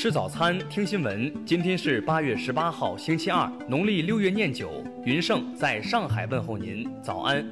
[0.00, 1.44] 吃早餐，听新闻。
[1.44, 4.84] 今天是八月十八号，星期二，农历六月廿九。
[5.04, 7.44] 云盛在上海问候您，早安。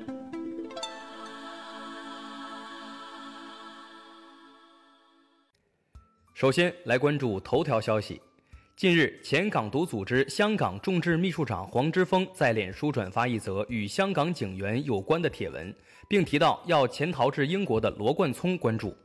[6.35, 8.23] 首先来关注头条消息。
[8.77, 15.75] 近日，前港独组织香港众志秘书长黄之锋在脸书转发一则与香港警员有关的帖文，
[16.09, 18.97] 并提到要潜逃至英国的罗冠聪关注。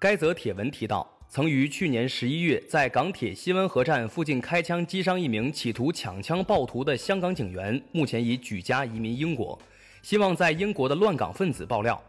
[0.00, 9.58] 该则帖文提到，曾于去年十一月在港铁西湾河站附近开枪击伤一名企图抢枪暴徒的香港警员，目前已举家移民英国，
[10.00, 12.00] 希望在英国的乱港分子爆料。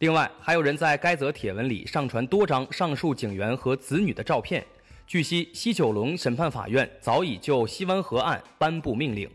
[0.00, 4.66] 另外，还有人在该则帖文里上传多张上述警员和子女的照片。
[5.06, 9.30] 据悉，西九龙审判法院早已就西湾河案颁布命令，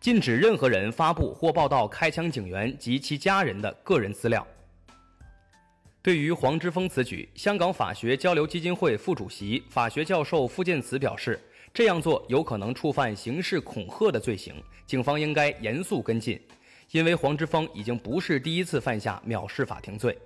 [0.00, 4.46] 禁止任何人发布或报道开枪警员及其家人的个人资料。
[6.06, 11.36] 对于黄之锋此举，香港法学交流基金会副主席、法学教授傅建慈表示，
[11.74, 14.54] 这样做有可能触犯刑事恐吓的罪行，
[14.86, 16.40] 警方应该严肃跟进，
[16.92, 20.16] 因为黄之锋已经不是第一次犯下藐视法庭罪。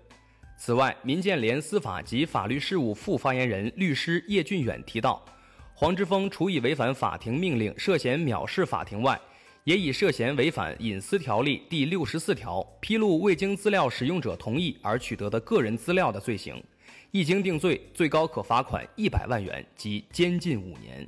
[0.59, 5.25] 此外，民建联司法及法律事务副发言人律师叶俊远提到，
[5.73, 9.19] 黄之锋除以违反法庭命令涉嫌藐视法庭外，
[9.65, 16.63] 也以涉嫌违反隐私条例第六十四条披露未经资料使用者同意而取得的个人资料的罪行，
[17.11, 21.07] 一经定罪，最高可罚款一百万元及监禁五年。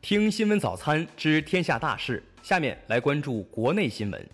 [0.00, 4.28] 听新闻早餐知天下大事，下面来关注国内新闻。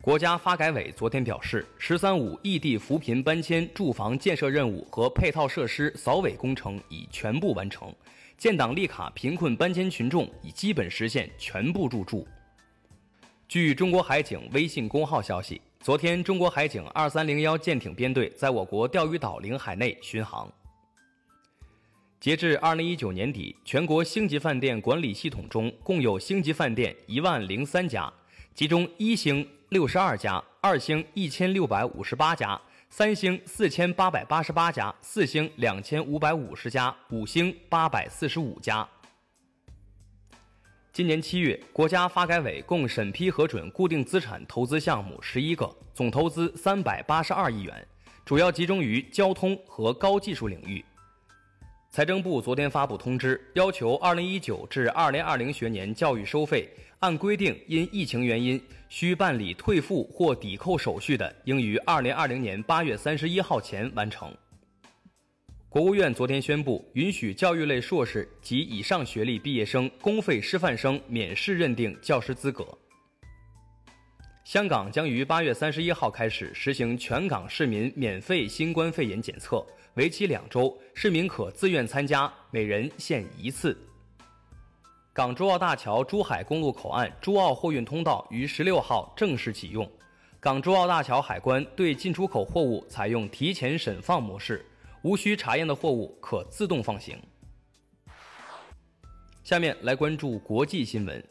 [0.00, 7.92] 国家发改委昨天表示，“十三五”异地扶贫搬迁住房建设任务和配套设施扫尾工程已全部完成，
[8.36, 12.26] 建档立卡贫困搬迁群众已基本实现全部入住。
[13.48, 20.50] 据中国海警微信公号消息，昨天，中国海警二三零幺舰艇编队在我国钓鱼岛领海内巡航。
[22.20, 28.12] 截至二零一九年底，全国星级饭店管理系统中共有星级饭店一万零三家，
[28.54, 29.46] 其中一星。
[29.70, 32.60] 六十二家，二星一千六百五十八家，
[32.96, 38.88] 三星四千八百八十八家，四星两千五百五十家，五星八百四十五家。
[40.92, 47.84] 今年七月，国家发改委共审批核准固定资产投资项目十一个，总投资三百八十二亿元，
[48.24, 50.84] 主要集中于交通和高技术领域。
[51.94, 56.68] 财政部昨天发布通知，要求二零一九至二零二零学年教育收费
[56.98, 64.36] 按规定因疫情原因需办理退付或抵扣手续的，应于二零二零年八月三十一号前完成。
[65.68, 72.66] 国务院昨天宣布，允许教育类硕士及以上学历毕业生、公费师范生免试认定教师资格。
[74.42, 83.76] 香港将于八月三十一号开始实行全港市民免费新冠肺炎检测，为期两周，市民可自愿参加，每人限一次。
[85.12, 89.88] 港珠澳大桥珠海公路口岸珠澳货运通道于十六号正式启用，
[90.40, 94.66] 港珠澳大桥海关对进出口货物采用提前审放模式，
[95.02, 97.16] 无需查验的货物可自动放行。
[99.44, 101.24] 下面来关注国际新闻。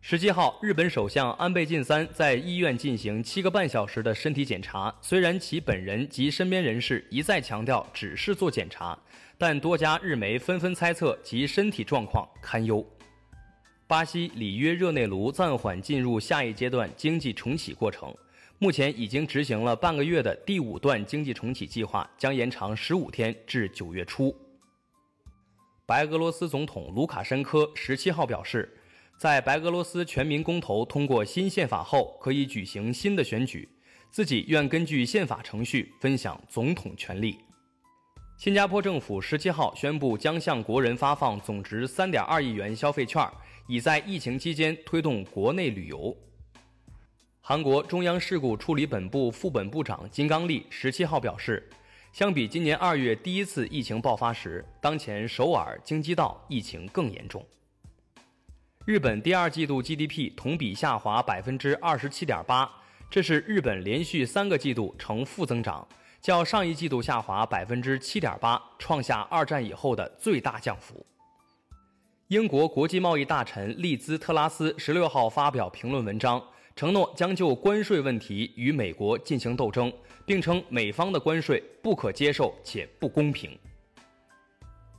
[0.00, 4.94] 十七号，日本首相安倍晋三在医院进行七个半小时的身体检查。
[5.02, 8.98] 虽然其本人及身边人士一再强调只是做检查，
[9.36, 12.84] 但多家日媒纷纷猜测其身体状况堪忧。
[13.86, 18.14] 巴西里约热内卢暂缓进入下一阶段经济重启过程，
[18.58, 24.34] 目前已经执行了半个月的第五段经济重启计划将延长十五天至九月初。
[25.84, 28.72] 白俄罗斯总统卢卡申科十七号表示。
[29.18, 33.68] 在白俄罗斯全民公投通过新宪法后，可以举行新的选举。
[34.12, 37.36] 自己愿根据宪法程序分享总统权力。
[38.38, 43.28] 新加坡政府十七号宣布将向国人发放总值三点二亿元消费券，
[43.66, 46.16] 以在疫情期间推动国内旅游。
[47.40, 51.68] 韩国中央事故处理本部副本部长金刚利十七号表示，
[52.12, 57.44] 相比今年二月第一次疫情爆发时，当前首尔、京畿道疫情更严重。
[58.88, 62.66] 日本第二季度 GDP 同比下滑百分之二十七点八，
[63.10, 65.86] 这是日本连续三个季度呈负增长，
[66.22, 71.04] 较上一季度下滑百分之七点八，创下二战以后的最大降幅。
[72.28, 76.42] 英国国际贸易大臣利兹特拉斯十六号发表评论文章，
[76.74, 79.92] 承诺将就关税问题与美国进行斗争，
[80.24, 83.50] 并称美方的关税不可接受且不公平。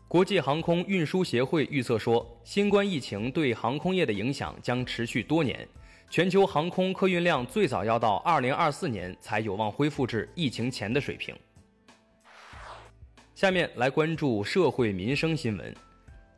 [0.09, 5.67] 国际航空运输协会预测说，新冠疫情对航空业的影响将持续多年，
[6.09, 11.35] 全球航空客运量最早要到2024年才有望恢复至疫情前的水平。
[13.35, 15.75] 下面来关注社会民生新闻。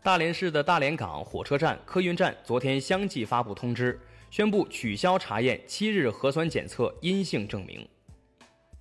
[0.03, 3.97] 大连市的大连港火车站、客运站昨天相继发布通知，
[4.29, 7.88] 宣布取消查验七日核酸检测阴性证明。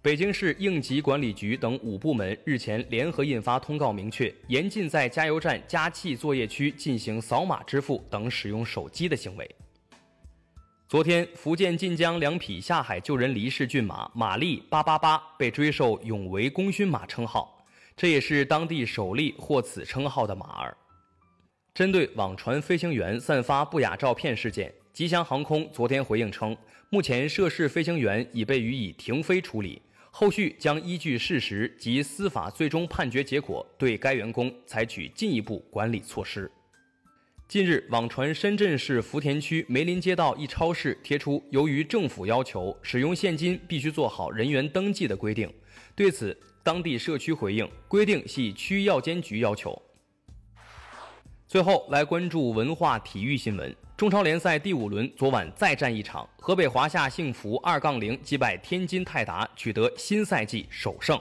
[0.02, 9.56] 北京市应急管理局等五部门日前联合印发通告，明确严禁在加油站加气作业区进行扫码支付等使用手机的行为。
[10.88, 17.62] 昨天，福建晋江两匹下海救人离世骏马“马力八八八”被追授“永为功勋马”称号，
[17.94, 20.74] 这也是当地首例获此称号的马儿。
[21.74, 26.56] 针对网传飞行员散发不雅照片事件，吉祥航空昨天回应称，
[26.88, 29.82] 目前涉事飞行员已被予以停飞处理。
[30.10, 36.50] 后续将依据事实及司法最终判决结果，对该员工采取进一步管理措施。
[37.48, 45.52] 近日，网传深圳市福田区梅林街道一超市贴出，由于政府要求使用现金必须做好人员登记的规定，
[45.96, 49.80] 对此，当地社区回应，规定系区药监局要求。
[51.50, 53.74] 最后来关注文化体育新闻。
[53.96, 61.20] 中超联赛第五轮昨晚再战一场，河北华夏幸福二杠零击败天津泰达，取得新赛季首胜。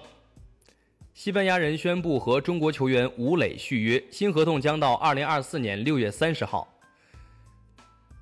[1.16, 6.72] 西班牙人宣布和中国球员吴磊续约，新合同将到二零二四年六月三十号。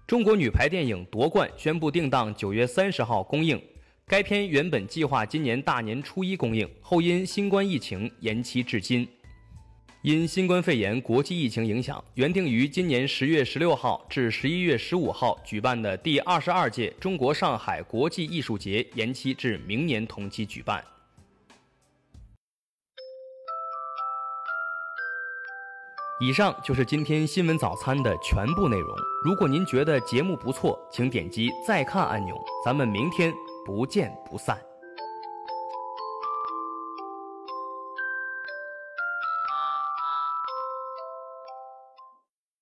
[0.08, 3.62] 中国女排电影《夺冠》宣布定档九月三十号公映，
[4.06, 9.06] 该片原本计划今年大年初一公映，后因新冠疫情延期至今。
[10.08, 20.82] 因新冠肺炎国际疫情影响，原定于今年十月十六号至十一月十五号举办的第二十二届中国上海国际艺术节延期至明年同期举办。
[26.22, 28.96] 以上就是今天新闻早餐的全部内容。
[29.26, 32.34] 如果您觉得节目不错，请点击再看按钮。
[32.64, 33.34] 咱们明天
[33.66, 34.58] 不见不散。